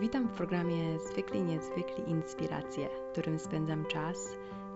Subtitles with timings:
[0.00, 4.16] Witam w programie Zwykli Niezwykli Inspiracje, w którym spędzam czas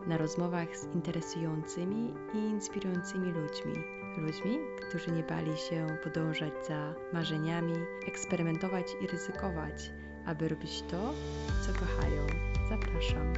[0.07, 3.73] na rozmowach z interesującymi i inspirującymi ludźmi.
[4.19, 4.59] Ludźmi,
[4.89, 7.73] którzy nie bali się podążać za marzeniami,
[8.09, 9.91] eksperymentować i ryzykować,
[10.27, 11.15] aby robić to,
[11.67, 12.27] co kochają.
[12.69, 13.33] Zapraszam.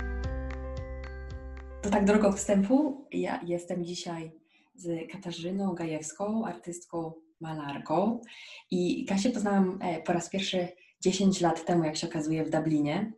[1.82, 3.06] To tak drogo wstępu.
[3.12, 4.32] Ja jestem dzisiaj
[4.74, 8.20] z Katarzyną Gajewską, artystką, malarką.
[8.70, 10.68] I Kasię poznałam e, po raz pierwszy
[11.00, 13.12] 10 lat temu, jak się okazuje, w Dublinie.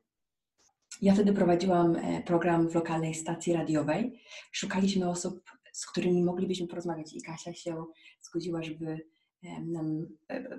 [1.03, 4.21] Ja wtedy prowadziłam e, program w lokalnej stacji radiowej.
[4.53, 7.85] Szukaliśmy osób, z którymi moglibyśmy porozmawiać i Kasia się
[8.21, 9.01] zgodziła, żeby
[9.43, 10.07] e, nam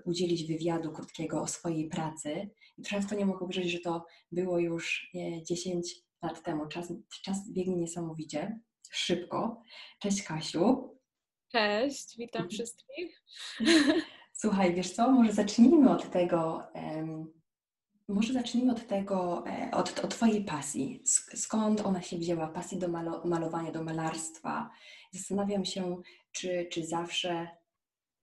[0.06, 2.50] udzielić wywiadu krótkiego o swojej pracy.
[2.78, 5.12] I często nie mogę uwierzyć, że to było już
[5.44, 6.68] 10 lat temu.
[6.68, 8.60] Czas, czas biegnie niesamowicie,
[8.92, 9.62] szybko.
[10.00, 10.98] Cześć Kasiu.
[11.52, 13.24] Cześć, witam wszystkich.
[14.44, 17.34] Słuchaj, wiesz co, może zacznijmy od tego, um,
[18.08, 21.02] może zacznijmy od tego, e, od, od Twojej pasji.
[21.36, 24.70] Skąd ona się wzięła, pasji do malo, malowania, do malarstwa?
[25.12, 27.48] Zastanawiam się, czy, czy zawsze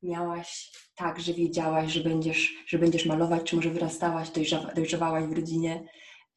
[0.02, 4.30] miałaś tak, że wiedziałaś, że będziesz, że będziesz malować, czy może wyrastałaś,
[4.74, 5.88] dojrzewałaś w rodzinie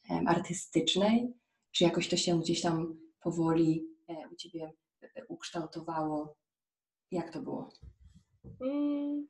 [0.09, 1.33] um, artystycznej,
[1.71, 6.35] czy jakoś to się gdzieś tam powoli e, u Ciebie e, ukształtowało?
[7.11, 7.69] Jak to było?
[8.61, 9.27] Mm,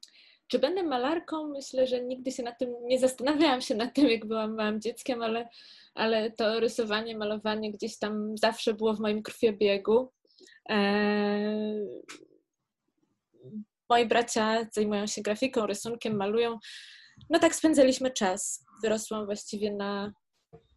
[0.53, 1.47] czy będę malarką?
[1.47, 5.21] Myślę, że nigdy się nad tym nie zastanawiałam się nad tym, jak byłam małym dzieckiem,
[5.21, 5.49] ale,
[5.95, 10.11] ale to rysowanie, malowanie gdzieś tam zawsze było w moim krwiobiegu.
[10.65, 11.87] Eee,
[13.89, 16.59] moi bracia zajmują się grafiką, rysunkiem, malują.
[17.29, 18.65] No tak spędzaliśmy czas.
[18.83, 20.13] Wyrosłam właściwie na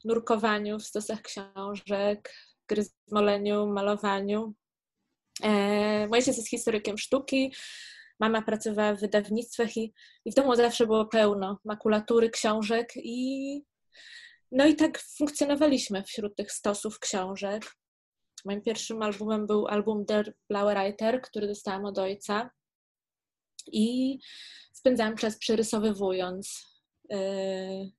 [0.04, 2.34] nurkowaniu w stosach książek,
[2.68, 4.54] gryzmoleniu, malowaniu.
[5.42, 7.52] Eee, mój ojciec jest historykiem sztuki,
[8.20, 13.62] mama pracowała w wydawnictwach i, i w domu zawsze było pełno makulatury, książek i
[14.52, 17.76] no i tak funkcjonowaliśmy wśród tych stosów książek.
[18.44, 22.50] Moim pierwszym albumem był album Der Blaue Reiter, który dostałam od ojca
[23.66, 24.18] i
[24.72, 26.66] spędzałam czas przerysowywując
[27.10, 27.90] yy,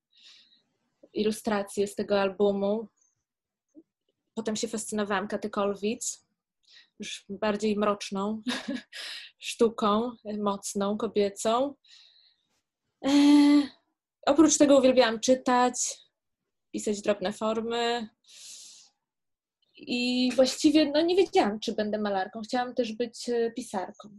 [1.14, 2.88] ilustracje z tego albumu.
[4.34, 6.27] Potem się fascynowałam Katykolwic,
[7.00, 8.42] już bardziej mroczną
[9.40, 11.76] sztuką, mocną, kobiecą.
[13.06, 13.12] E,
[14.26, 15.98] oprócz tego uwielbiałam czytać,
[16.72, 18.10] pisać drobne formy.
[19.80, 22.42] I właściwie no, nie wiedziałam, czy będę malarką.
[22.42, 24.10] Chciałam też być e, pisarką.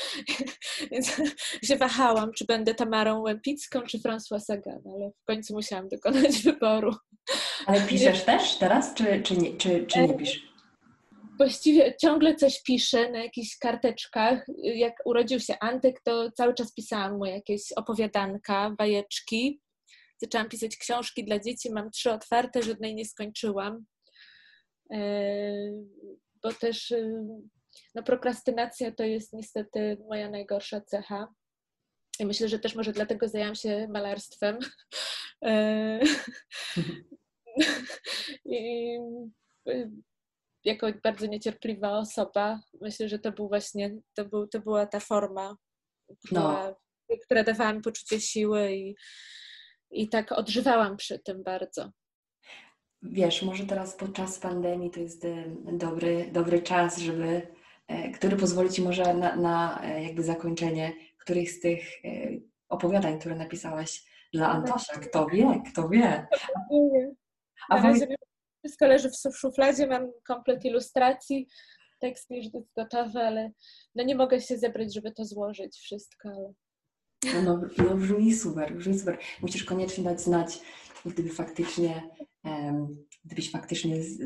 [0.92, 1.16] Więc
[1.62, 6.94] się wahałam, czy będę Tamarą Łępicką, czy François Sagan, ale w końcu musiałam dokonać wyboru.
[7.66, 10.48] Ale piszesz też teraz, czy, czy, nie, czy, czy nie piszesz?
[11.38, 14.46] Właściwie ciągle coś piszę na jakichś karteczkach.
[14.62, 19.60] Jak urodził się Antek, to cały czas pisałam mu jakieś opowiadanka, bajeczki.
[20.18, 23.84] Zaczęłam pisać książki dla dzieci, mam trzy otwarte, żadnej nie skończyłam.
[24.92, 25.00] E,
[26.42, 27.26] bo też e,
[27.94, 31.28] no, prokrastynacja to jest niestety moja najgorsza cecha.
[32.20, 34.58] I myślę, że też może dlatego zajęłam się malarstwem.
[35.44, 36.00] E,
[38.44, 38.98] I
[40.68, 45.56] jako bardzo niecierpliwa osoba, myślę, że to był właśnie, to, był, to była ta forma,
[46.26, 46.76] która, no.
[47.24, 48.94] która dawała mi poczucie siły i,
[49.90, 51.90] i tak odżywałam przy tym bardzo.
[53.02, 57.54] Wiesz, może teraz podczas pandemii to jest e, dobry, dobry czas, żeby,
[57.88, 61.82] e, który pozwoli Ci może na, na e, jakby zakończenie których z tych
[62.68, 64.98] opowiadań, które napisałaś dla Antosia.
[64.98, 66.26] Kto wie, kto wie.
[67.68, 68.17] A razie
[68.68, 71.48] wszystko leży w szufladzie, mam komplet ilustracji,
[72.00, 73.50] tekst już jest gotowy, ale
[73.94, 76.28] no nie mogę się zebrać, żeby to złożyć wszystko.
[76.28, 77.42] Ale...
[77.42, 79.18] No, no brzmi super, brzmi super.
[79.42, 80.60] Musisz koniecznie dać znać,
[81.04, 82.10] gdyby faktycznie,
[82.44, 84.20] um, gdybyś faktycznie z,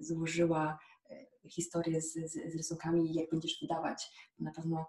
[0.00, 0.78] złożyła
[1.10, 4.10] e, historię z, z, z rysunkami i jak będziesz wydawać.
[4.38, 4.86] Na pewno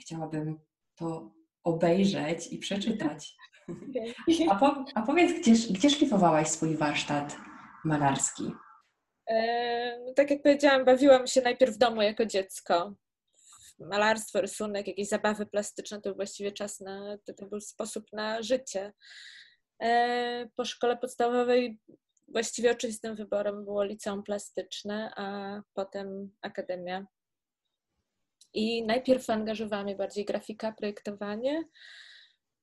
[0.00, 0.58] chciałabym
[0.94, 1.32] to
[1.64, 3.36] obejrzeć i przeczytać.
[4.50, 7.36] A, po, a powiedz, gdzie, gdzie szlifowałaś swój warsztat?
[7.86, 8.52] Malarski?
[10.16, 12.94] Tak jak powiedziałam, bawiłam się najpierw w domu jako dziecko.
[13.78, 18.42] Malarstwo, rysunek, jakieś zabawy plastyczne to był właściwie czas na, to, to był sposób na
[18.42, 18.92] życie.
[19.82, 21.78] E, po szkole podstawowej
[22.28, 27.06] właściwie oczywistym wyborem było liceum plastyczne, a potem akademia.
[28.54, 31.64] I najpierw angażowała mnie bardziej grafika, projektowanie,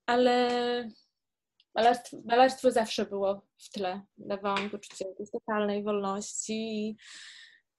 [0.06, 0.50] ale
[1.76, 4.02] malarstwo, malarstwo zawsze było w tle.
[4.18, 6.98] Dawało mi poczucie totalnej wolności i,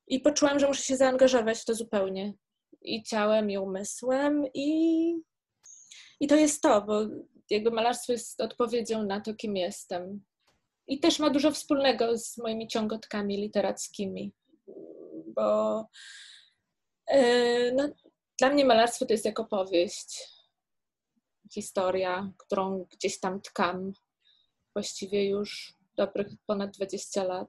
[0.06, 2.34] i poczułam, że muszę się zaangażować w to zupełnie.
[2.82, 5.14] I ciałem, i umysłem, i,
[6.20, 7.00] i to jest to, bo
[7.50, 10.24] jakby malarstwo jest odpowiedzią na to, kim jestem.
[10.86, 14.32] I też ma dużo wspólnego z moimi ciągotkami literackimi,
[15.26, 15.80] bo
[17.06, 17.88] e, no,
[18.38, 20.33] dla mnie malarstwo to jest jak opowieść,
[21.54, 23.92] historia, którą gdzieś tam tkam
[24.74, 27.48] właściwie już dobrych ponad 20 lat,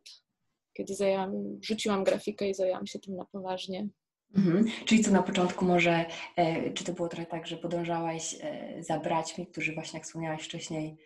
[0.73, 3.89] kiedy zajęłam, rzuciłam grafikę i zajęłam się tym na poważnie.
[4.35, 4.65] Mhm.
[4.85, 6.05] Czyli co na początku może,
[6.35, 10.43] e, czy to było trochę tak, że podążałaś e, za braćmi, którzy właśnie, jak wspomniałaś
[10.43, 10.97] wcześniej,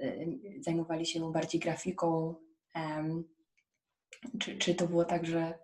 [0.00, 0.16] e,
[0.60, 2.34] zajmowali się bardziej grafiką,
[4.38, 5.58] czy, czy to było tak, że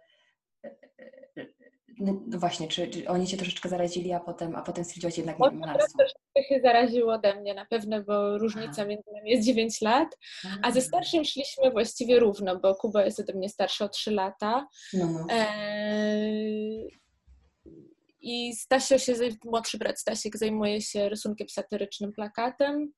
[1.98, 5.38] no, no właśnie, czy, czy, oni cię troszeczkę zarazili, a potem, a potem stwierdziłaś jednak
[5.38, 6.04] nie malarstwo?
[6.48, 8.84] się zaraziło ode mnie na pewno, bo różnica a.
[8.84, 10.08] między nami jest 9 lat,
[10.62, 14.66] a ze starszym szliśmy właściwie równo, bo Kuba jest ode mnie starszy o 3 lata.
[14.92, 15.26] No, no.
[15.30, 17.04] E
[18.24, 19.14] i Stasio się,
[19.44, 22.92] młodszy brat Stasiek zajmuje się rysunkiem satyrycznym, plakatem.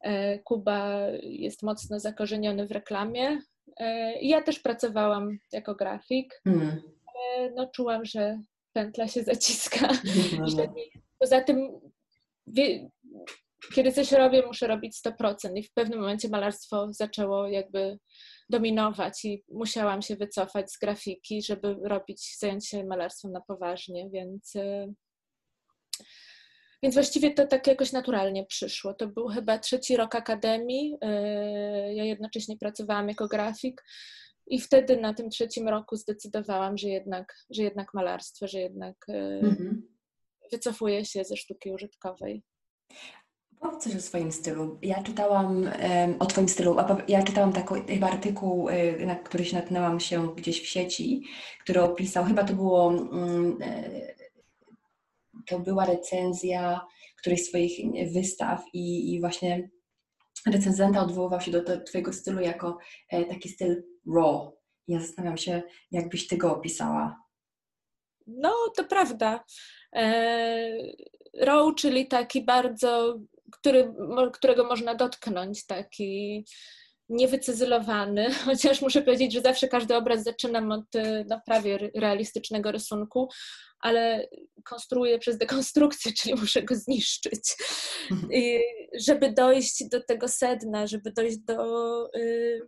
[0.00, 3.38] E, Kuba jest mocno zakorzeniony w reklamie.
[3.80, 6.40] E, ja też pracowałam jako grafik.
[6.46, 6.82] Mm.
[7.54, 8.42] No, czułam, że
[8.72, 9.88] pętla się zaciska.
[10.38, 10.74] No, no.
[11.18, 11.80] Poza tym,
[13.74, 15.56] kiedy coś robię, muszę robić 100%.
[15.56, 17.98] I w pewnym momencie malarstwo zaczęło jakby
[18.50, 24.56] dominować i musiałam się wycofać z grafiki, żeby robić, zająć się malarstwem na poważnie, więc,
[24.56, 24.94] y,
[26.82, 28.94] więc właściwie to tak jakoś naturalnie przyszło.
[28.94, 30.94] To był chyba trzeci rok akademii.
[30.94, 33.84] Y, ja jednocześnie pracowałam jako grafik.
[34.52, 39.12] I wtedy na tym trzecim roku zdecydowałam, że jednak, że jednak malarstwo, że jednak y,
[39.42, 39.88] mhm.
[40.52, 42.42] wycofuję się ze sztuki użytkowej.
[43.60, 44.78] Powiedz coś o swoim stylu.
[44.82, 46.76] Ja czytałam um, o Twoim stylu.
[47.08, 51.24] Ja czytałam taki chyba artykuł, y, na który się natknęłam się gdzieś w sieci,
[51.60, 53.58] który opisał, chyba to było, um,
[55.46, 56.80] to była recenzja
[57.16, 57.80] którejś z swoich
[58.12, 59.70] wystaw i, i właśnie
[60.46, 62.78] recenzenta odwoływał się do, Twojego stylu jako
[63.08, 63.82] e, taki styl
[64.14, 64.52] raw.
[64.88, 67.22] Ja zastanawiam się, jakbyś Ty go opisała.
[68.26, 69.44] No, to prawda.
[69.94, 70.72] E,
[71.38, 73.18] raw, czyli taki bardzo
[73.52, 73.94] który,
[74.32, 76.44] którego można dotknąć, taki
[77.08, 80.84] niewycyzelowany, chociaż muszę powiedzieć, że zawsze każdy obraz zaczynam od
[81.28, 83.28] no, prawie realistycznego rysunku,
[83.80, 84.28] ale
[84.64, 87.56] konstruuję przez dekonstrukcję, czyli muszę go zniszczyć.
[88.10, 88.32] Mhm.
[88.32, 88.60] I
[89.00, 92.06] żeby dojść do tego sedna, żeby dojść do.
[92.16, 92.60] Y,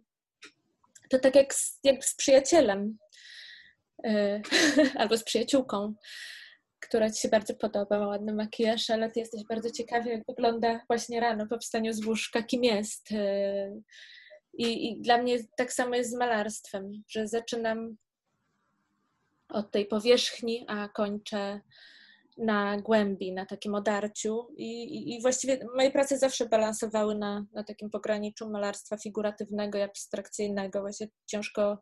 [1.10, 2.98] to tak jak z, jak z przyjacielem
[4.06, 4.42] y,
[5.00, 5.94] albo z przyjaciółką
[6.88, 10.80] która Ci się bardzo podoba, ma ładny makijaż, ale Ty jesteś bardzo ciekawy, jak wygląda
[10.88, 13.08] właśnie rano po wstaniu z łóżka, kim jest.
[14.58, 17.96] I, I, dla mnie tak samo jest z malarstwem, że zaczynam
[19.48, 21.60] od tej powierzchni, a kończę
[22.38, 24.48] na głębi, na takim odarciu.
[24.56, 29.82] I, i, i właściwie moje prace zawsze balansowały na, na takim pograniczu malarstwa figuratywnego i
[29.82, 30.80] abstrakcyjnego.
[30.80, 31.78] Właśnie ciężko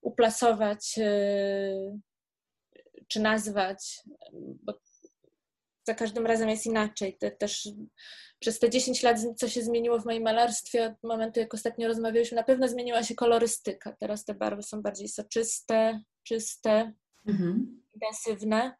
[0.00, 2.00] uplasować y,
[3.08, 4.00] czy nazwać,
[4.34, 4.74] bo
[5.86, 7.16] za każdym razem jest inaczej.
[7.18, 7.68] Te, też
[8.44, 12.36] przez te 10 lat, co się zmieniło w moim malarstwie, od momentu jak ostatnio rozmawialiśmy,
[12.36, 13.96] na pewno zmieniła się kolorystyka.
[14.00, 16.92] Teraz te barwy są bardziej soczyste, czyste,
[17.26, 17.82] mhm.
[17.94, 18.76] intensywne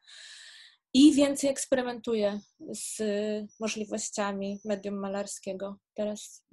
[0.95, 2.41] i więcej eksperymentuję
[2.71, 3.03] z
[3.61, 5.79] możliwościami medium malarskiego.
[5.95, 6.47] Teraz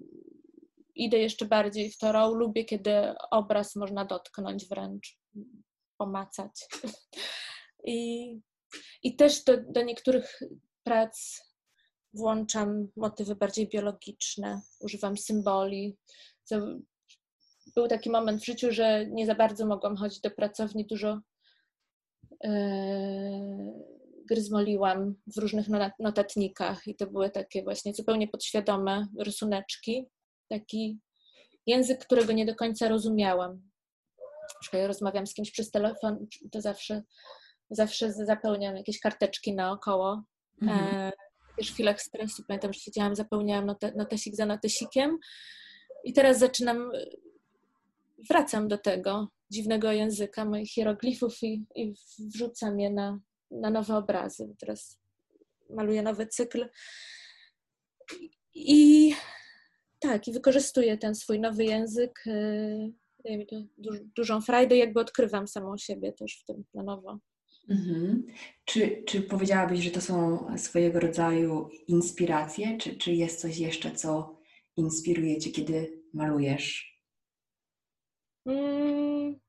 [0.95, 2.33] idę jeszcze bardziej w to raw.
[2.33, 2.91] Lubię, kiedy
[3.31, 5.19] obraz można dotknąć wręcz,
[5.97, 6.67] pomacać.
[7.85, 8.39] I,
[9.03, 10.39] i też do, do niektórych
[10.83, 11.41] prac
[12.13, 15.97] włączam motywy bardziej biologiczne, używam symboli.
[17.75, 21.19] Był taki moment w życiu, że nie za bardzo mogłam chodzić do pracowni, dużo
[22.43, 22.49] yy,
[24.29, 25.67] gryzmoliłam w różnych
[25.99, 30.07] notatnikach i to były takie właśnie zupełnie podświadome rysuneczki,
[30.49, 30.99] taki
[31.65, 33.61] język, którego nie do końca rozumiałam.
[34.73, 37.03] Ja rozmawiam z kimś przez telefon, to zawsze
[37.71, 40.23] zawsze zapełniam jakieś karteczki naokoło.
[40.61, 41.11] Mhm.
[41.61, 45.17] Też w chwilach stresu pamiętam, że siedziałam, zapełniałam note, notesik za notesikiem
[46.03, 46.91] i teraz zaczynam,
[48.29, 53.19] wracam do tego dziwnego języka, moich hieroglifów i, i wrzucam je na,
[53.51, 54.55] na nowe obrazy.
[54.59, 54.99] Teraz
[55.69, 56.69] maluję nowy cykl
[58.53, 59.13] i
[59.99, 62.23] tak, i wykorzystuję ten swój nowy język.
[62.27, 62.89] E,
[63.23, 63.55] daje mi to
[64.15, 67.19] dużą frajdę, jakby odkrywam samą siebie też w tym na nowo.
[67.69, 68.27] Mhm.
[68.65, 74.39] Czy, czy powiedziałabyś, że to są swojego rodzaju inspiracje, czy, czy jest coś jeszcze, co
[74.77, 77.01] inspiruje Cię, kiedy malujesz?
[78.45, 79.39] Mm,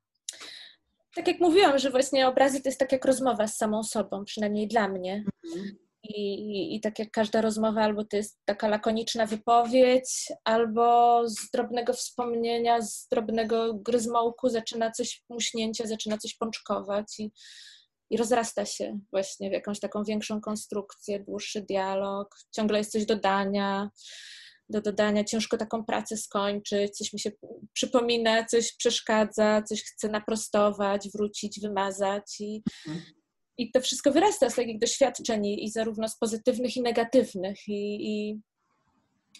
[1.15, 4.69] tak jak mówiłam, że właśnie obrazy to jest tak jak rozmowa z samą sobą, przynajmniej
[4.69, 5.25] dla mnie.
[5.45, 5.77] Mhm.
[6.05, 11.93] I, I tak jak każda rozmowa, albo to jest taka lakoniczna wypowiedź, albo z drobnego
[11.93, 17.31] wspomnienia, z drobnego gryzmołku zaczyna coś muśnięcie, zaczyna coś pączkować i,
[18.13, 23.91] i rozrasta się właśnie w jakąś taką większą konstrukcję, dłuższy dialog, ciągle jest coś dodania,
[24.69, 27.31] do dodania, ciężko taką pracę skończyć, coś mi się
[27.73, 33.05] przypomina, coś przeszkadza, coś chcę naprostować, wrócić, wymazać i, mhm.
[33.59, 38.41] i to wszystko wyrasta z takich doświadczeń i, zarówno z pozytywnych i negatywnych i, i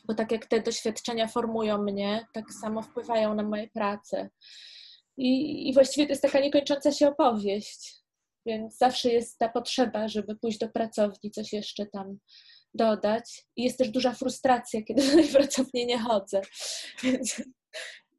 [0.05, 4.31] bo tak jak te doświadczenia formują mnie, tak samo wpływają na moje prace.
[5.17, 8.02] I, I właściwie to jest taka niekończąca się opowieść.
[8.47, 12.19] Więc zawsze jest ta potrzeba, żeby pójść do pracowni, coś jeszcze tam
[12.75, 13.47] dodać.
[13.57, 16.41] I jest też duża frustracja, kiedy do tej pracowni nie chodzę.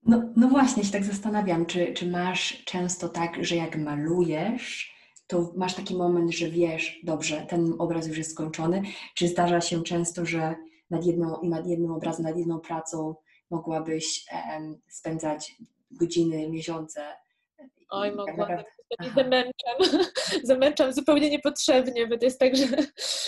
[0.05, 4.93] No, no właśnie, się tak zastanawiam, czy, czy masz często tak, że jak malujesz,
[5.27, 8.81] to masz taki moment, że wiesz, dobrze, ten obraz już jest skończony,
[9.15, 10.55] czy zdarza się często, że
[10.89, 13.15] nad, jedną, nad jednym obrazem, nad jedną pracą
[13.49, 15.55] mogłabyś em, spędzać
[15.91, 17.01] godziny, miesiące?
[17.95, 18.63] Oj, mogłabym
[19.01, 20.03] nie zamęczam.
[20.43, 22.67] zamęczam zupełnie niepotrzebnie, bo to jest tak, że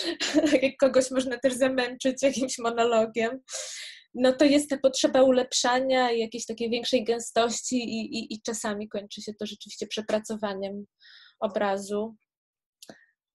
[0.50, 3.40] tak jak kogoś można też zamęczyć jakimś monologiem,
[4.14, 8.88] no to jest ta potrzeba ulepszania i jakiejś takiej większej gęstości i, i, i czasami
[8.88, 10.84] kończy się to rzeczywiście przepracowaniem
[11.40, 12.16] obrazu.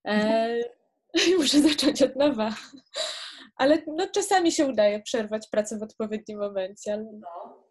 [0.06, 0.58] E,
[1.38, 2.54] muszę zacząć od nowa.
[3.56, 6.92] Ale no, czasami się udaje przerwać pracę w odpowiednim momencie.
[6.92, 7.04] Ale...
[7.20, 7.61] No.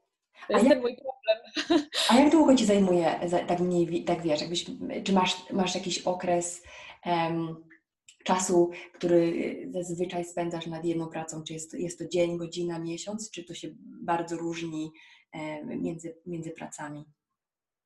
[0.48, 1.88] To jest jak, ten mój problem.
[2.10, 4.66] A jak długo Ci zajmuje, tak mniej, tak wiesz, jakbyś,
[5.04, 6.64] czy masz, masz jakiś okres
[7.06, 7.64] um,
[8.24, 11.44] czasu, który zazwyczaj spędzasz nad jedną pracą?
[11.44, 13.68] Czy jest to, jest to dzień, godzina, miesiąc, czy to się
[14.04, 14.92] bardzo różni
[15.34, 17.06] um, między, między pracami?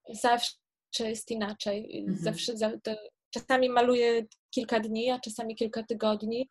[0.09, 0.55] Zawsze
[1.00, 2.00] jest inaczej.
[2.00, 2.17] Mhm.
[2.17, 2.95] Zawsze, to,
[3.29, 6.50] czasami maluję kilka dni, a czasami kilka tygodni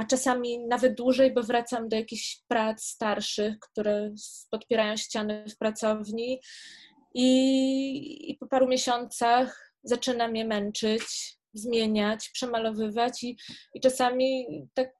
[0.00, 4.14] a czasami nawet dłużej, bo wracam do jakichś prac starszych, które
[4.50, 6.40] podpierają ściany w pracowni
[7.14, 11.02] i, i po paru miesiącach zaczyna mnie męczyć,
[11.54, 13.36] zmieniać, przemalowywać i,
[13.74, 14.92] i czasami tak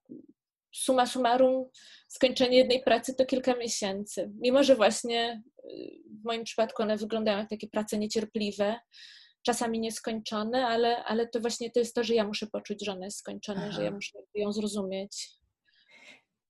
[0.75, 1.65] suma summarum
[2.09, 4.31] skończenie jednej pracy to kilka miesięcy.
[4.41, 5.71] Mimo, że właśnie y,
[6.23, 8.77] w moim przypadku one wyglądają jak takie prace niecierpliwe,
[9.43, 13.05] czasami nieskończone, ale, ale to właśnie to jest to, że ja muszę poczuć, że ona
[13.05, 13.73] jest skończona, Aha.
[13.73, 15.41] że ja muszę ją zrozumieć.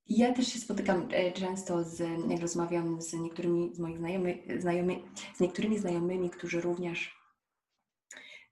[0.06, 4.96] Ja też się spotykam e, często, z, jak rozmawiam z niektórymi z moich znajomy, znajomy,
[5.34, 7.16] z niektórymi znajomymi, którzy również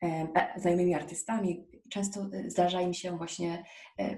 [0.03, 1.67] e, e, znajomymi artystami.
[1.91, 3.65] Często zdarza im się właśnie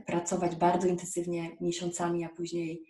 [0.07, 2.83] pracować bardzo intensywnie miesiącami, a później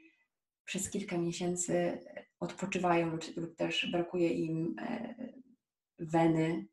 [0.64, 1.99] przez kilka miesięcy
[2.40, 4.76] odpoczywają lub, lub też brakuje im
[5.99, 6.66] weny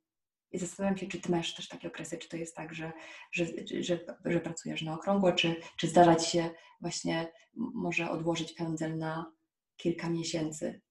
[0.58, 2.92] i zastanawiam się, czy ty masz też takie okresy, czy to jest tak, że,
[3.32, 3.46] że,
[3.80, 6.50] że, że pracujesz na okrągło, czy, czy zdarza ci się
[6.82, 9.32] właśnie może odłożyć pędzel na
[9.76, 10.82] kilka miesięcy?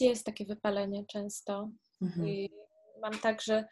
[0.00, 1.70] Jest takie wypalenie często.
[2.02, 2.28] Mhm.
[2.28, 2.50] I
[3.00, 3.64] mam tak, że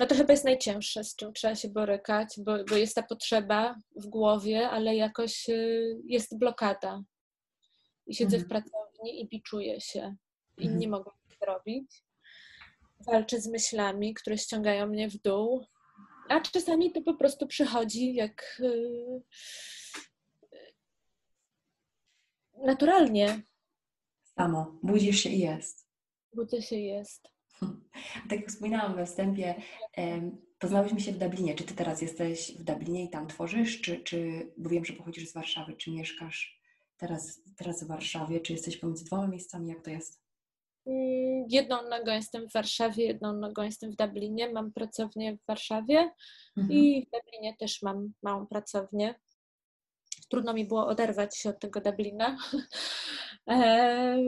[0.00, 3.76] no to chyba jest najcięższe, z czym trzeba się borykać, bo, bo jest ta potrzeba
[3.96, 7.02] w głowie, ale jakoś y, jest blokada.
[8.06, 8.44] I siedzę mhm.
[8.44, 10.16] w pracowni i biczuję się.
[10.58, 10.80] I mhm.
[10.80, 12.06] nie mogę tego zrobić
[13.00, 15.66] walczę z myślami, które ściągają mnie w dół,
[16.28, 19.22] a czasami to po prostu przychodzi jak yy,
[22.66, 23.42] naturalnie.
[24.22, 25.86] Samo, budzisz się i jest.
[26.34, 27.28] Budzę się i jest.
[28.28, 29.54] Tak jak wspominałam we wstępie,
[30.58, 31.54] poznałyśmy się w Dublinie.
[31.54, 35.28] Czy ty teraz jesteś w Dublinie i tam tworzysz, czy, czy bo wiem, że pochodzisz
[35.30, 36.60] z Warszawy, czy mieszkasz
[36.96, 40.25] teraz, teraz w Warszawie, czy jesteś pomiędzy dwoma miejscami, jak to jest?
[40.86, 44.52] Mm, jedną nogą jestem w Warszawie, jedną nogą jestem w Dublinie.
[44.52, 46.10] Mam pracownię w Warszawie
[46.56, 46.78] mhm.
[46.78, 49.14] i w Dublinie też mam małą pracownię.
[50.28, 52.36] Trudno mi było oderwać się od tego Dublina.
[53.50, 54.18] E,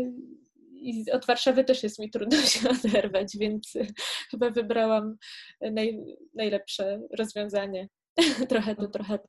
[0.73, 3.73] I od Warszawy też jest mi trudno się oderwać, więc
[4.31, 5.17] chyba wybrałam
[5.61, 7.89] naj, najlepsze rozwiązanie.
[8.49, 9.29] trochę to, trochę to.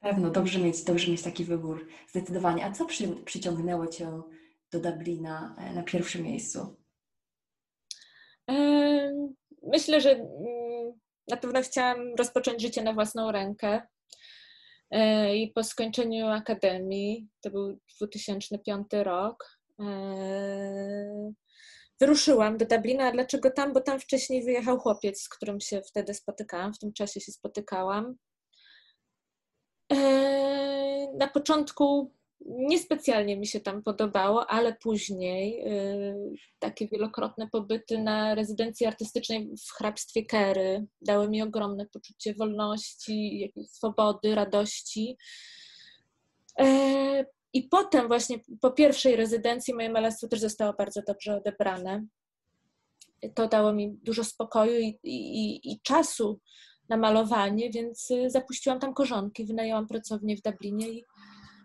[0.00, 2.64] Pewno, dobrze mieć, dobrze mieć taki wybór, zdecydowanie.
[2.64, 4.22] A co przy, przyciągnęło Cię
[4.72, 6.76] do Dublina e, na pierwszym miejscu?
[9.62, 10.92] Myślę, że mm,
[11.28, 13.82] na pewno chciałam rozpocząć życie na własną rękę.
[14.90, 21.32] E, I po skończeniu akademii, to był 2005 rok, e,
[22.00, 23.12] wyruszyłam do Dublina.
[23.12, 23.72] Dlaczego tam?
[23.72, 28.16] Bo tam wcześniej wyjechał chłopiec, z którym się wtedy spotykałam, w tym czasie się spotykałam.
[31.18, 38.86] Na początku Niespecjalnie mi się tam podobało, ale później y, takie wielokrotne pobyty na rezydencji
[38.86, 45.16] artystycznej w hrabstwie Kery dały mi ogromne poczucie wolności, swobody, radości.
[46.58, 52.06] E, I potem właśnie po pierwszej rezydencji moje malarstwo też zostało bardzo dobrze odebrane.
[53.34, 56.40] To dało mi dużo spokoju i, i, i czasu
[56.88, 61.04] na malowanie, więc y, zapuściłam tam korzonki, wynajęłam pracownię w Dublinie i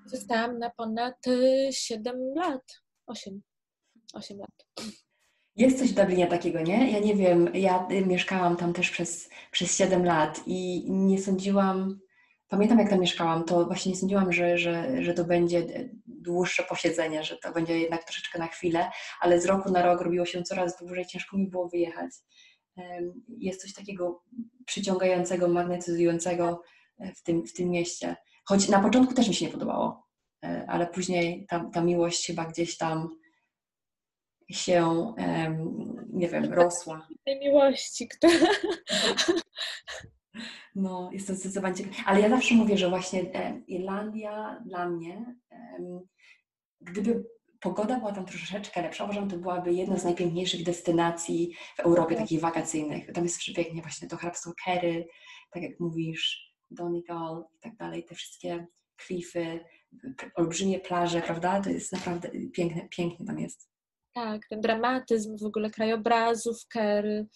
[0.06, 1.26] zostałam na ponad
[1.72, 2.82] 7 y, lat.
[3.06, 3.42] 8.
[4.14, 4.86] 8 lat.
[5.56, 6.92] Jest coś w Dublinie takiego, nie?
[6.92, 12.00] Ja nie wiem, ja y, mieszkałam tam też przez, przez 7 lat i nie sądziłam,
[12.48, 17.24] pamiętam jak tam mieszkałam, to właśnie nie sądziłam, że, że, że to będzie dłuższe posiedzenie,
[17.24, 18.92] że to będzie jednak troszeczkę na chwilę,
[19.22, 22.12] ale z roku na rok robiło się coraz dłużej, ciężko mi było wyjechać.
[23.28, 24.24] Jest coś takiego
[24.66, 26.62] przyciągającego, magnetyzującego
[27.00, 28.16] e, w tym, w tym mieście.
[28.46, 30.08] Choć na początku też mi się nie podobało,
[30.46, 33.10] e, ale później ta, ta miłość chyba gdzieś tam
[34.52, 35.14] się,
[36.10, 37.08] nie wiem, rosła.
[37.26, 38.34] Tej miłości, która...
[40.76, 41.96] No, jest to zdecydowanie ciekawe.
[42.06, 43.22] Ale ja zawsze mówię, że właśnie
[43.68, 45.36] Irlandia dla mnie,
[46.82, 47.26] gdyby
[47.60, 52.40] pogoda była tam troszeczkę lepsza, uważam, to byłaby jedna z najpiękniejszych destynacji w Europie, takich
[52.40, 53.12] wakacyjnych.
[53.14, 55.08] Tam jest przepięknie właśnie to hrabstwo Kerry,
[55.52, 59.60] tak jak mówisz, Donegal i tak dalej, te wszystkie klify,
[60.36, 61.62] olbrzymie plaże, prawda?
[61.62, 63.70] To jest naprawdę piękne, pięknie tam jest.
[64.14, 67.28] Tak, ten dramatyzm w ogóle krajobrazów, Kerry.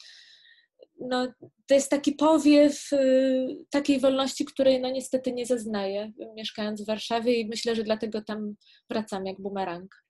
[0.99, 1.27] No,
[1.67, 7.39] to jest taki powiew y, takiej wolności, której no niestety nie zaznaję, mieszkając w Warszawie
[7.39, 8.55] i myślę, że dlatego tam
[8.89, 10.03] wracam jak bumerang.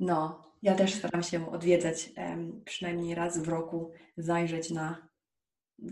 [0.00, 2.10] No, ja też staram się odwiedzać
[2.64, 5.09] przynajmniej raz w roku, zajrzeć na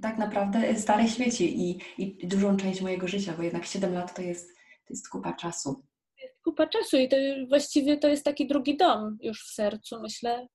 [0.02, 4.22] tak naprawdę stare świeci i, i dużą część mojego życia, bo jednak 7 lat to
[4.22, 5.84] jest, to jest kupa czasu.
[6.22, 7.16] Jest kupa czasu i to
[7.48, 10.46] właściwie to jest taki drugi dom już w sercu, myślę,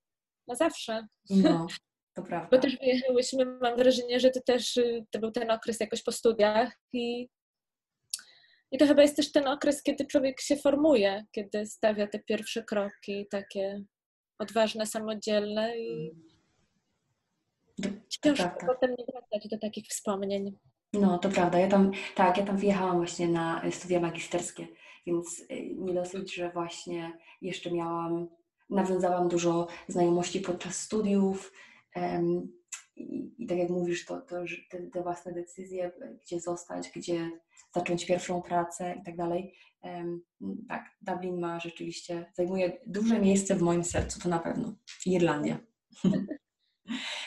[0.48, 1.08] na zawsze.
[1.30, 1.68] No,
[2.16, 2.58] to prawda.
[2.58, 6.12] Bo też wyjechałyśmy, mam wrażenie, że to też y, to był ten okres jakoś po
[6.12, 7.28] studiach i
[8.74, 12.63] i to chyba jest też ten okres, kiedy człowiek się formuje, kiedy stawia te pierwsze
[12.63, 13.84] kroki, takie
[14.40, 16.12] odważne, samodzielne i
[18.09, 18.70] ciężko tak, tak.
[18.70, 20.57] potem nie wracać do takich wspomnień.
[20.94, 21.59] No, to prawda.
[21.59, 24.68] Ja tam, tak, ja tam wyjechałam właśnie na studia magisterskie,
[25.05, 28.27] więc y, nie dosyć, że właśnie jeszcze miałam,
[28.70, 31.53] nawiązałam dużo znajomości podczas studiów
[31.96, 32.51] um,
[32.96, 34.36] i, i, tak jak mówisz, to, to
[34.70, 35.92] te, te własne decyzje,
[36.24, 37.29] gdzie zostać, gdzie
[37.75, 39.55] zacząć pierwszą pracę i tak dalej.
[40.70, 44.75] Tak, Dublin ma rzeczywiście, zajmuje duże miejsce w moim sercu, to na pewno.
[45.05, 45.57] Irlandia.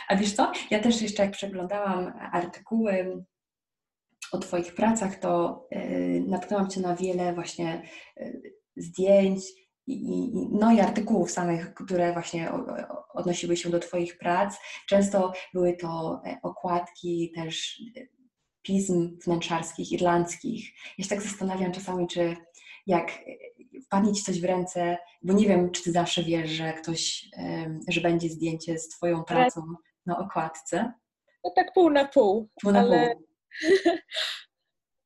[0.08, 0.52] A wiesz co?
[0.70, 3.24] Ja też jeszcze jak przeglądałam artykuły
[4.32, 7.82] o Twoich pracach, to yy, natknęłam Cię na wiele właśnie
[8.16, 8.42] yy,
[8.76, 9.42] zdjęć
[9.86, 12.52] i, i, no i artykułów samych, które właśnie
[13.14, 14.56] odnosiły się do Twoich prac.
[14.86, 17.82] Często były to e, okładki też
[18.62, 20.72] pism wnętrzarskich, irlandzkich.
[20.98, 22.36] Ja się tak zastanawiam czasami, czy
[22.86, 23.18] jak
[23.84, 27.28] wpadnie Ci coś w ręce, bo nie wiem, czy Ty zawsze wiesz, że ktoś,
[27.88, 29.60] że będzie zdjęcie z Twoją pracą
[30.06, 30.92] na okładce.
[31.44, 32.48] No tak pół na pół.
[32.62, 33.14] Pół na ale...
[33.14, 33.26] pół.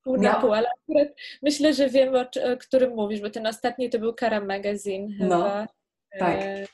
[0.05, 1.09] pół na pół, ale akurat
[1.43, 5.37] myślę, że wiem, o, o, którym mówisz, bo ten ostatni to był Kara Magazine no,
[5.37, 5.67] chyba.
[6.19, 6.37] tak.
[6.41, 6.67] E,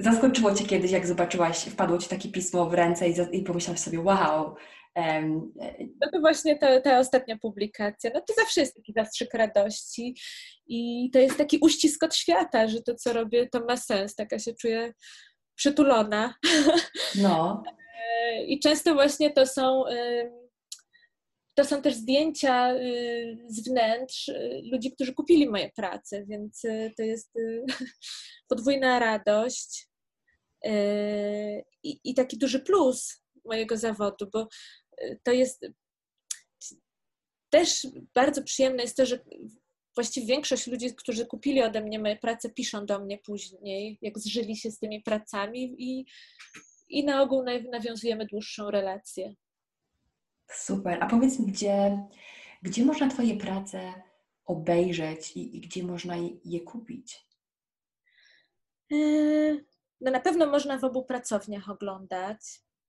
[0.00, 4.00] Zaskoczyło Cię kiedyś, jak zobaczyłaś, wpadło Ci takie pismo w ręce i, i pomyślałaś sobie,
[4.00, 4.56] wow,
[6.00, 10.16] no to właśnie ta, ta ostatnia publikacja, no to zawsze jest taki zastrzyk radości
[10.66, 14.14] i to jest taki uścisk od świata, że to, co robię, to ma sens.
[14.14, 14.92] Taka się czuję
[15.56, 16.34] przytulona.
[17.14, 17.62] No.
[18.46, 19.84] I często właśnie to są
[21.54, 26.92] to są też zdjęcia y, z wnętrz y, ludzi, którzy kupili moje prace, więc y,
[26.96, 27.32] to jest
[28.50, 29.88] podwójna radość
[31.82, 34.48] i, i taki duży plus mojego zawodu, bo
[35.22, 35.66] to jest
[37.50, 39.24] też bardzo przyjemne jest to, że
[39.94, 44.56] właściwie większość ludzi, którzy kupili ode mnie moje prace, piszą do mnie później, jak zżyli
[44.56, 46.06] się z tymi pracami i,
[46.88, 49.34] i na ogół nawiązujemy dłuższą relację.
[50.50, 50.98] Super.
[51.00, 52.06] A powiedz mi, gdzie,
[52.62, 53.94] gdzie można Twoje prace
[54.46, 57.26] obejrzeć i, i gdzie można je, kupić?
[58.90, 59.64] Yy,
[60.00, 62.38] no na pewno można w obu pracowniach oglądać.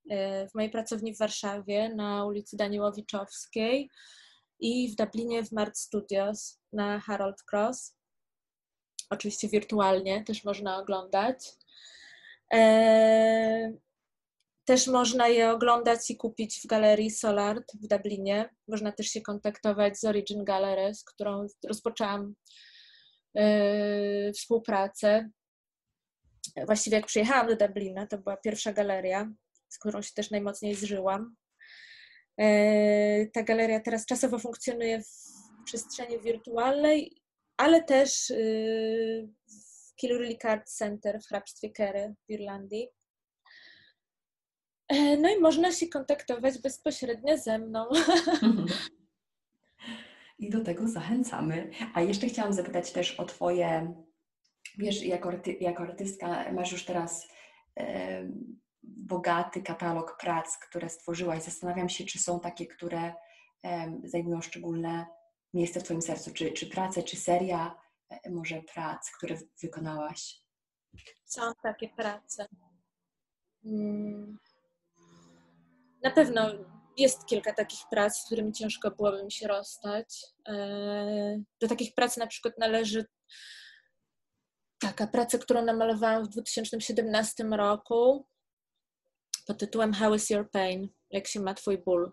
[0.09, 3.89] E, w mojej pracowni w Warszawie na ulicy Daniłowiczowskiej
[4.59, 7.95] i w Dublinie w Mart Studios na Harold Cross.
[9.09, 11.37] Oczywiście wirtualnie też można oglądać.
[12.53, 13.73] E,
[14.65, 18.49] też można je oglądać i kupić w galerii Solart w Dublinie.
[18.67, 22.35] Można też się kontaktować z Origin Gallery, z którą rozpoczęłam
[23.33, 25.29] yy, współpracę.
[26.65, 29.31] Właściwie jak przyjechałam do Dublina, to była pierwsza galeria,
[29.69, 31.35] z którą się też najmocniej zżyłam.
[32.37, 37.21] Yy, ta galeria teraz czasowo funkcjonuje w przestrzeni wirtualnej,
[37.57, 42.87] ale też yy, w Kilruly Card Center w hrabstwie Kerry w Irlandii.
[44.91, 47.85] Yy, no i można się kontaktować bezpośrednio ze mną.
[50.39, 51.69] I do tego zachęcamy.
[51.93, 53.93] A jeszcze chciałam zapytać też o Twoje,
[54.77, 57.27] wiesz, jako, arty, jako artystka masz już teraz
[57.79, 58.29] e,
[58.87, 61.43] bogaty katalog prac, które stworzyłaś.
[61.43, 63.13] Zastanawiam się, czy są takie, które
[64.03, 65.05] zajmują szczególne
[65.53, 67.75] miejsce w Twoim sercu, czy, czy prace, czy seria
[68.09, 70.41] e, może prac, które wykonałaś?
[71.25, 72.47] Są takie prace.
[73.63, 74.37] Hmm.
[76.03, 76.51] Na pewno
[76.97, 80.25] jest kilka takich prac, z którymi ciężko byłoby mi się rozstać.
[80.47, 83.05] E, do takich prac na przykład należy
[84.79, 88.27] taka praca, którą namalowałam w 2017 roku
[89.45, 90.89] pod tytułem How is your pain?
[91.11, 92.11] Jak się ma twój ból?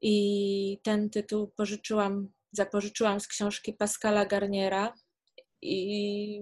[0.00, 4.94] I ten tytuł pożyczyłam, zapożyczyłam z książki Pascala Garniera.
[5.62, 6.40] I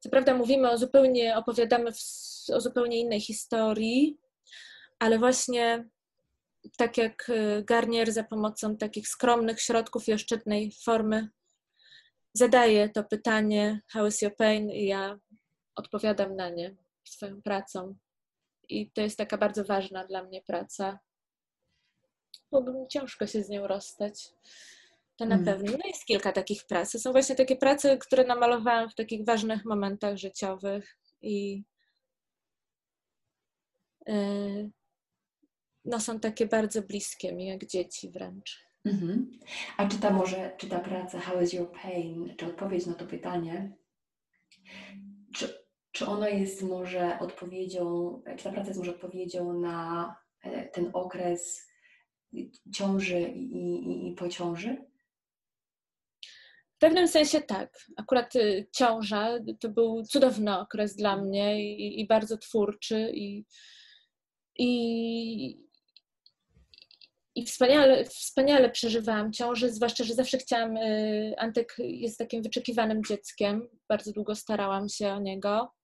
[0.00, 2.00] co prawda mówimy o zupełnie, opowiadamy w,
[2.54, 4.18] o zupełnie innej historii,
[4.98, 5.88] ale właśnie
[6.78, 11.28] tak jak y, Garnier za pomocą takich skromnych środków i oszczędnej formy
[12.34, 14.70] zadaje to pytanie How is your pain?
[14.70, 15.18] i ja
[15.76, 17.96] odpowiadam na nie swoją pracą.
[18.68, 20.98] I to jest taka bardzo ważna dla mnie praca.
[22.50, 24.32] Byłoby ciężko się z nią rozstać.
[25.16, 25.44] To na hmm.
[25.44, 25.78] pewno.
[25.78, 27.02] No jest kilka takich prac.
[27.02, 31.64] Są właśnie takie prace, które namalowałam w takich ważnych momentach życiowych i
[34.06, 34.70] yy,
[35.84, 38.66] no, są takie bardzo bliskie mi, jak dzieci wręcz.
[38.84, 39.30] Mhm.
[39.76, 43.06] A czy ta może, czy ta praca How is your pain, czy odpowiedź na to
[43.06, 43.76] pytanie,
[45.34, 45.65] czy,
[45.96, 51.68] czy ona jest może odpowiedzią, czy ta praca jest może odpowiedzią na e, ten okres
[52.74, 54.76] ciąży i, i, i po ciąży?
[56.76, 57.78] W pewnym sensie tak.
[57.96, 63.44] Akurat y, ciąża to był cudowny okres dla mnie i, i bardzo twórczy i,
[64.58, 65.66] i,
[67.34, 73.68] i wspaniale, wspaniale przeżywałam ciążę, zwłaszcza, że zawsze chciałam, y, Antek jest takim wyczekiwanym dzieckiem,
[73.88, 75.75] bardzo długo starałam się o niego,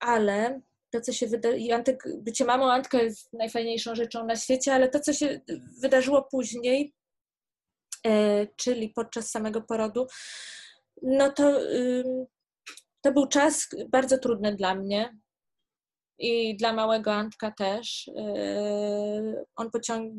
[0.00, 4.88] ale to, co się wydarzyło, Antek, bycie mamą Antka jest najfajniejszą rzeczą na świecie, ale
[4.88, 5.40] to, co się
[5.80, 6.94] wydarzyło później,
[8.06, 10.06] e, czyli podczas samego porodu,
[11.02, 11.60] no to,
[13.00, 15.18] to był czas bardzo trudny dla mnie,
[16.18, 18.06] i dla małego Antka też.
[18.06, 20.14] Yy, on pociąg...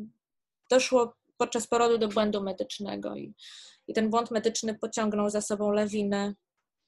[0.70, 3.34] Doszło podczas porodu do błędu medycznego i,
[3.88, 6.34] i ten błąd medyczny pociągnął za sobą lawinę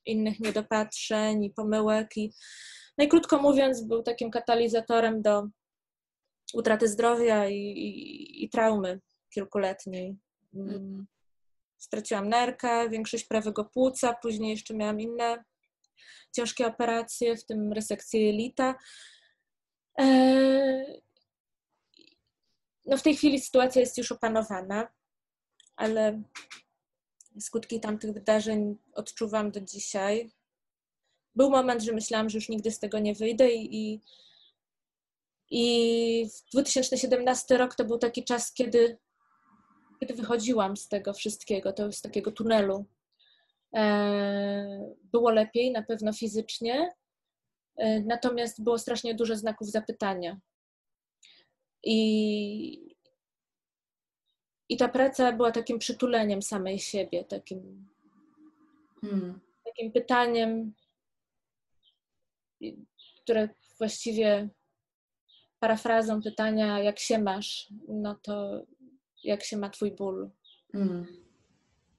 [0.06, 2.32] innych niedopatrzeń i pomyłek i
[2.98, 5.48] no i krótko mówiąc był takim katalizatorem do
[6.54, 9.00] utraty zdrowia i, i, i traumy
[9.34, 10.16] kilkuletniej.
[10.54, 11.06] Mm.
[11.78, 15.44] Straciłam nerkę, większość prawego płuca, później jeszcze miałam inne
[16.32, 18.74] ciężkie operacje, w tym resekcję jelita.
[20.00, 21.02] E,
[22.86, 24.88] no w tej chwili sytuacja jest już opanowana,
[25.76, 26.22] ale
[27.40, 30.30] skutki tamtych wydarzeń odczuwam do dzisiaj.
[31.34, 34.00] Był moment, że myślałam, że już nigdy z tego nie wyjdę i,
[35.50, 38.98] i w 2017 rok to był taki czas, kiedy,
[40.00, 42.86] kiedy wychodziłam z tego wszystkiego, to z takiego tunelu
[43.74, 46.88] E, było lepiej, na pewno fizycznie,
[47.76, 50.40] e, natomiast było strasznie dużo znaków zapytania.
[51.84, 52.91] I,
[54.72, 57.88] i ta praca była takim przytuleniem samej siebie, takim,
[59.00, 59.40] hmm.
[59.64, 60.72] takim pytaniem,
[63.22, 64.48] które właściwie
[65.58, 68.62] parafrazą pytania, jak się masz, no to
[69.24, 70.30] jak się ma twój ból.
[70.72, 71.22] Hmm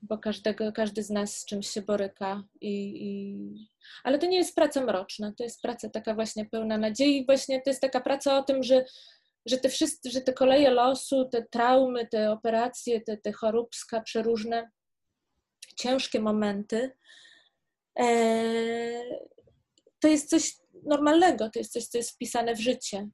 [0.03, 2.43] bo każdego, każdy z nas z czymś się boryka.
[2.61, 3.67] I, i...
[4.03, 7.25] Ale to nie jest praca mroczna, to jest praca taka właśnie pełna nadziei.
[7.25, 8.85] Właśnie to jest taka praca o tym, że,
[9.45, 14.71] że, te, wszyscy, że te koleje losu, te traumy, te operacje, te, te choróbska, przeróżne,
[15.79, 16.91] ciężkie momenty,
[17.99, 18.05] e,
[19.99, 20.53] to jest coś
[20.85, 23.09] normalnego, to jest coś, co jest wpisane w życie.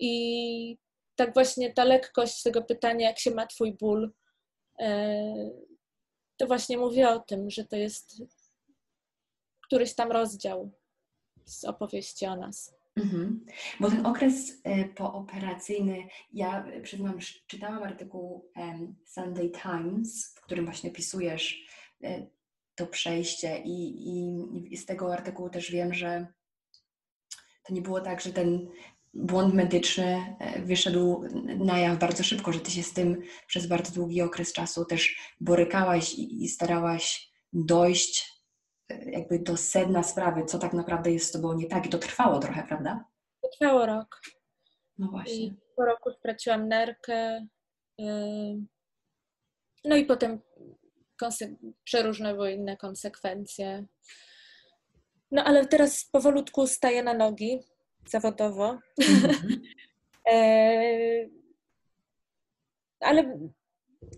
[0.00, 0.78] I
[1.16, 4.12] tak właśnie ta lekkość tego pytania, jak się ma Twój ból,
[4.80, 5.50] e,
[6.36, 8.22] to właśnie mówię o tym, że to jest
[9.66, 10.70] któryś tam rozdział
[11.44, 12.79] z opowieści o nas.
[12.96, 13.46] Mhm.
[13.80, 18.50] Bo ten okres e, pooperacyjny, ja przyznam, czytałam artykuł
[19.06, 21.66] Sunday Times, w którym właśnie pisujesz
[22.02, 22.26] e,
[22.74, 26.26] to przejście i, i, i z tego artykułu też wiem, że
[27.62, 28.68] to nie było tak, że ten
[29.14, 31.24] błąd medyczny e, wyszedł
[31.58, 35.16] na jaw bardzo szybko, że ty się z tym przez bardzo długi okres czasu też
[35.40, 38.29] borykałaś i, i starałaś dojść
[39.06, 41.86] jakby do sedna sprawy, co tak naprawdę jest z tobą nie tak.
[41.86, 43.04] I to trwało trochę, prawda?
[43.42, 44.20] To trwało rok.
[44.98, 45.34] No właśnie.
[45.34, 47.46] I po roku straciłam nerkę.
[49.84, 50.40] No i potem
[51.84, 53.86] przeróżne były inne konsekwencje.
[55.30, 57.60] No ale teraz powolutku staję na nogi
[58.06, 58.78] zawodowo.
[59.00, 59.60] Mm-hmm.
[60.32, 61.28] e,
[63.00, 63.38] ale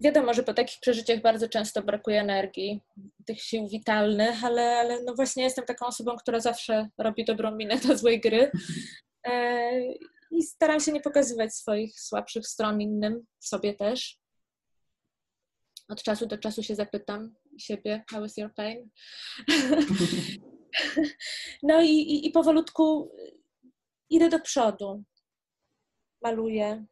[0.00, 2.80] wiadomo, że po takich przeżyciach bardzo często brakuje energii,
[3.26, 7.78] tych sił witalnych, ale, ale no właśnie jestem taką osobą, która zawsze robi dobrą minę
[7.78, 8.50] do złej gry.
[9.26, 9.70] E,
[10.30, 14.18] I staram się nie pokazywać swoich słabszych stron innym, sobie też.
[15.88, 18.90] Od czasu do czasu się zapytam siebie, how is your pain?
[21.62, 23.12] no i, i, i powolutku
[24.10, 25.04] idę do przodu.
[26.22, 26.84] Maluję.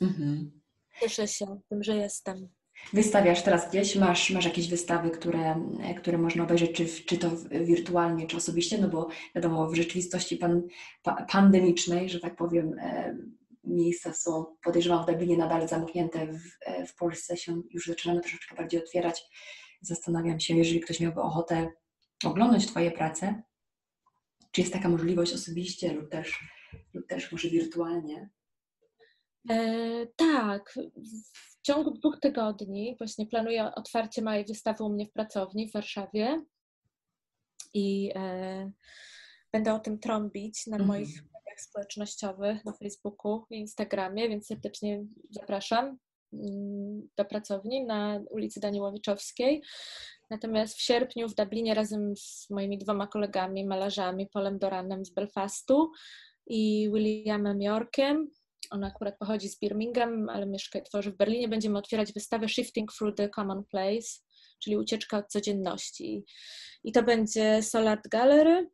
[0.00, 0.60] Mhm.
[1.00, 2.48] Cieszę się tym, że jestem.
[2.92, 8.26] Wystawiasz teraz gdzieś, masz, masz jakieś wystawy, które, które można obejrzeć, czy, czy to wirtualnie,
[8.26, 10.62] czy osobiście, no bo wiadomo, w rzeczywistości pan,
[11.02, 13.16] pa, pandemicznej, że tak powiem, e,
[13.64, 18.56] miejsca są, podejrzewam, w Dublinie nadal zamknięte, w, e, w Polsce się już zaczynamy troszeczkę
[18.56, 19.24] bardziej otwierać.
[19.80, 21.68] Zastanawiam się, jeżeli ktoś miałby ochotę
[22.24, 23.42] oglądać Twoje prace,
[24.50, 26.40] czy jest taka możliwość osobiście lub też,
[26.94, 28.30] lub też może wirtualnie?
[29.50, 30.74] E, tak.
[31.58, 36.44] W ciągu dwóch tygodni właśnie planuję otwarcie małej wystawy u mnie w pracowni w Warszawie
[37.74, 38.70] i e,
[39.52, 40.88] będę o tym trąbić na mhm.
[40.88, 45.98] moich mediach społecznościowych, na Facebooku i Instagramie, więc serdecznie zapraszam
[46.32, 49.62] mm, do pracowni na ulicy Daniłowiczowskiej.
[50.30, 55.90] Natomiast w sierpniu w Dublinie razem z moimi dwoma kolegami, malarzami, Polem Doranem z Belfastu
[56.46, 58.30] i Williamem Yorkiem,
[58.70, 62.92] on akurat pochodzi z Birmingham, ale mieszka i tworzy w Berlinie, będziemy otwierać wystawę Shifting
[62.92, 64.08] Through the Commonplace,
[64.58, 66.24] czyli ucieczka od codzienności.
[66.84, 68.70] I to będzie Solar Gallery,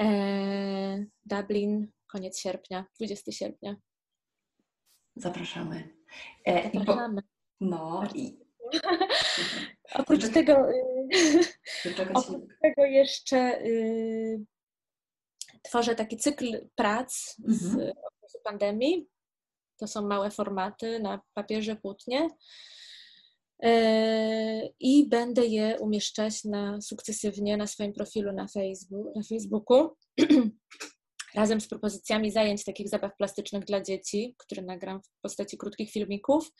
[0.00, 3.76] e, Dublin, koniec sierpnia, 20 sierpnia.
[5.16, 5.88] Zapraszamy.
[6.46, 7.22] E, Zapraszamy.
[7.22, 7.28] Po,
[7.60, 8.38] no i
[9.94, 11.44] oprócz tego, y,
[12.14, 14.44] oprócz tego jeszcze y,
[15.68, 17.90] tworzę taki cykl prac z mhm.
[17.90, 19.08] okresu pandemii.
[19.80, 22.28] To są małe formaty na papierze, płótnie.
[23.64, 29.90] Y, I będę je umieszczać na, sukcesywnie na swoim profilu na, Facebook, na Facebooku,
[31.34, 36.50] razem z propozycjami zajęć takich zabaw plastycznych dla dzieci, które nagram w postaci krótkich filmików.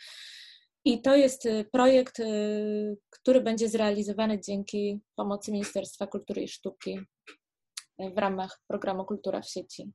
[0.84, 6.98] I to jest y, projekt, y, który będzie zrealizowany dzięki pomocy Ministerstwa Kultury i Sztuki
[7.98, 9.92] w ramach programu Kultura w sieci.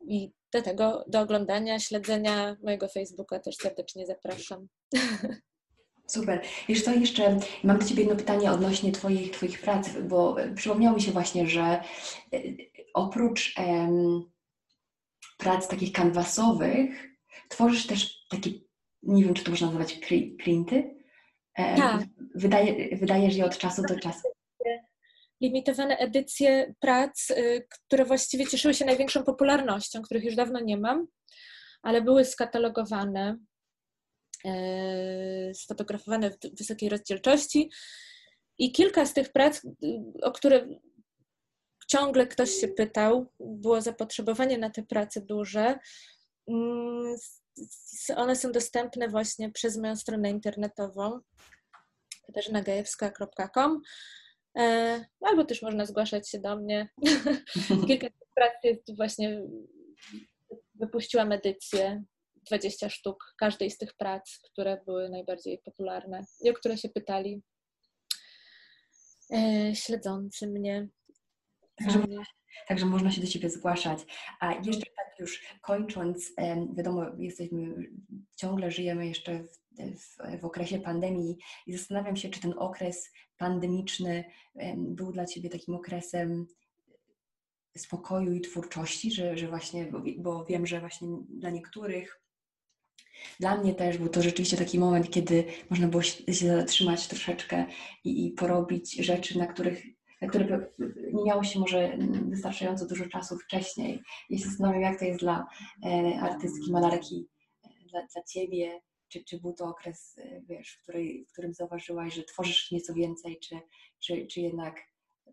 [0.00, 4.66] I do tego, do oglądania, śledzenia mojego Facebooka też serdecznie zapraszam.
[6.06, 6.42] Super.
[6.68, 11.02] Wiesz co, jeszcze mam do Ciebie jedno pytanie odnośnie Twoich, twoich prac, bo przypomniało mi
[11.02, 11.82] się właśnie, że
[12.94, 14.22] oprócz em,
[15.38, 17.10] prac takich kanwasowych,
[17.48, 18.50] tworzysz też takie
[19.02, 20.00] nie wiem, czy to można nazywać
[20.38, 20.94] printy.
[21.54, 22.02] E, tak.
[22.34, 24.28] Wydaje, wydajesz je od czasu do czasu.
[25.40, 31.06] Limitowane edycje prac, y, które właściwie cieszyły się największą popularnością, których już dawno nie mam,
[31.82, 33.38] ale były skatalogowane,
[34.44, 37.70] e, sfotografowane w wysokiej rozdzielczości.
[38.58, 39.70] I kilka z tych prac, y,
[40.22, 40.68] o które
[41.88, 45.78] ciągle ktoś się pytał, było zapotrzebowanie na te prace duże.
[46.48, 47.16] Mm,
[48.16, 51.20] one są dostępne właśnie przez moją stronę internetową
[52.26, 54.19] katarzynagajewska.com e,
[55.20, 56.88] albo też można zgłaszać się do mnie.
[57.86, 59.42] Kilka prac jest właśnie,
[60.74, 62.04] wypuściłam edycję
[62.46, 67.42] 20 sztuk każdej z tych prac, które były najbardziej popularne i o które się pytali
[69.32, 70.88] e, śledzący mnie.
[71.76, 72.02] Także,
[72.68, 73.98] także można się do Ciebie zgłaszać.
[74.40, 76.32] A jeszcze tak już kończąc,
[76.76, 77.74] wiadomo, jesteśmy,
[78.40, 84.24] ciągle żyjemy jeszcze w, w, w, okresie pandemii i zastanawiam się, czy ten okres pandemiczny
[84.76, 86.46] był dla Ciebie takim okresem
[87.76, 92.20] spokoju i twórczości, że, że właśnie, bo, wiem, że właśnie dla niektórych
[93.40, 97.66] dla mnie też był to rzeczywiście taki moment, kiedy można było się zatrzymać troszeczkę
[98.04, 99.82] i, i porobić rzeczy, na których
[100.20, 100.70] na które
[101.12, 101.98] nie miało się może
[102.28, 104.02] wystarczająco dużo czasu wcześniej.
[104.30, 105.46] I się zastanawiam, jak to jest dla
[105.84, 107.26] e, artystki, malarki,
[107.90, 112.14] dla, dla Ciebie, czy, czy był to okres, e, wiesz, w, której, w którym zauważyłaś,
[112.14, 113.60] że tworzysz nieco więcej, czy,
[113.98, 114.80] czy, czy jednak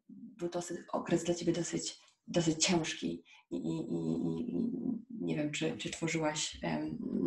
[0.09, 4.77] był to okres dla Ciebie dosyć, dosyć ciężki i, i, i, i
[5.09, 6.57] nie wiem, czy, czy tworzyłaś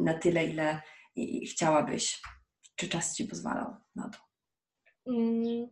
[0.04, 0.82] na tyle, ile
[1.50, 2.22] chciałabyś,
[2.76, 4.18] czy czas Ci pozwalał na to?
[5.06, 5.70] Mm,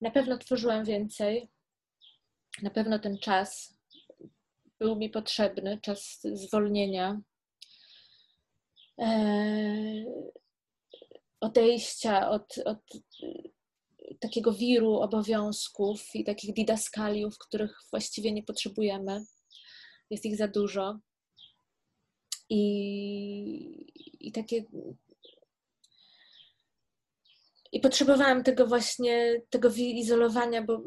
[0.00, 1.48] na pewno tworzyłam więcej.
[2.62, 3.78] Na pewno ten czas
[4.78, 7.20] był mi potrzebny, czas zwolnienia,
[11.40, 12.78] odejścia od, od
[14.20, 19.24] takiego wiru obowiązków i takich didaskaliów, których właściwie nie potrzebujemy.
[20.10, 20.98] Jest ich za dużo.
[22.50, 24.64] I, i takie.
[27.72, 30.82] I potrzebowałam tego właśnie, tego izolowania, bo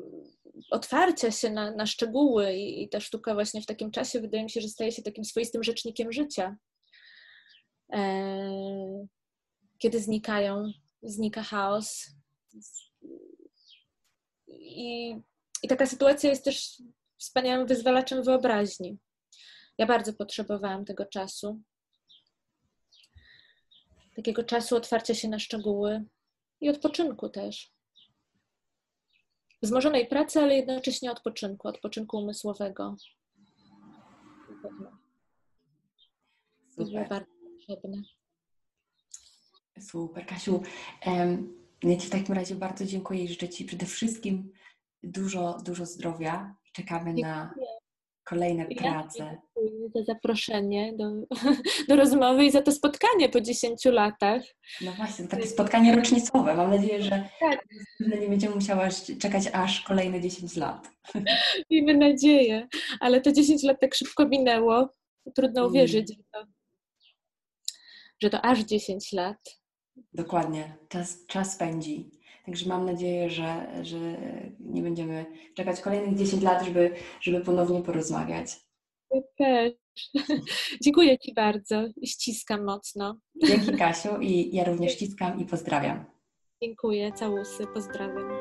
[0.72, 4.50] otwarcia się na, na szczegóły i, i ta sztuka właśnie w takim czasie wydaje mi
[4.50, 6.58] się, że staje się takim swoistym rzecznikiem życia.
[7.92, 9.08] E,
[9.78, 10.72] kiedy znikają,
[11.04, 12.08] znika chaos,
[14.48, 15.16] i,
[15.64, 16.82] I taka sytuacja jest też
[17.18, 18.98] wspaniałym wyzwalaczem wyobraźni.
[19.78, 21.62] Ja bardzo potrzebowałam tego czasu.
[24.16, 26.04] Takiego czasu otwarcia się na szczegóły
[26.62, 27.72] i odpoczynku też.
[29.62, 32.96] Wzmożonej pracy, ale jednocześnie odpoczynku, odpoczynku umysłowego.
[36.78, 38.02] Było bardzo potrzebne.
[39.80, 40.62] Super, Kasiu.
[41.84, 44.52] Ja Ci w takim razie bardzo dziękuję i życzę Ci przede wszystkim
[45.04, 46.56] dużo, dużo zdrowia.
[46.74, 47.54] Czekamy na
[48.24, 49.38] kolejne ja prace.
[49.58, 51.12] Dziękuję za zaproszenie do,
[51.90, 54.42] do rozmowy i za to spotkanie po 10 latach.
[54.82, 56.56] No właśnie, takie spotkanie rocznicowe.
[56.56, 57.66] Mam nadzieję, że tak.
[58.00, 60.92] nie będziemy musiała czekać aż kolejne 10 lat.
[61.70, 62.68] Miejmy nadzieję,
[63.00, 64.90] ale to 10 lat tak szybko minęło.
[65.36, 65.72] Trudno mm.
[65.72, 66.46] uwierzyć, że to,
[68.22, 69.62] że to aż 10 lat.
[70.14, 72.12] Dokładnie, czas, czas pędzi.
[72.46, 73.98] Także mam nadzieję, że, że
[74.60, 78.56] nie będziemy czekać kolejnych 10 lat, żeby, żeby ponownie porozmawiać.
[79.12, 79.74] Ja też.
[80.84, 83.18] Dziękuję Ci bardzo i ściskam mocno.
[83.48, 86.06] Dzięki Kasiu i ja również ściskam i pozdrawiam.
[86.62, 88.41] Dziękuję, całusy, pozdrawiam.